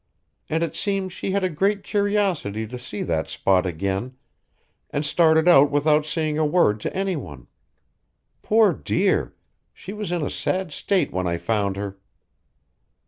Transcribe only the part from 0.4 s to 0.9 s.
And it